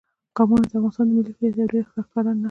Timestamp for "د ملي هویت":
1.07-1.53